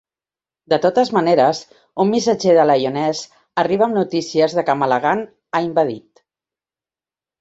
[0.73, 1.59] De totes maneres,
[2.05, 5.23] un missatger de Lyonesse arriba amb notícies de que Malagant
[5.59, 6.25] ha invadit.